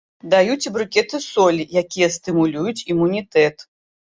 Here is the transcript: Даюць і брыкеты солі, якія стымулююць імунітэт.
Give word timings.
Даюць 0.33 0.63
і 0.67 0.71
брыкеты 0.77 1.19
солі, 1.25 1.67
якія 1.83 2.07
стымулююць 2.17 2.85
імунітэт. 2.93 3.55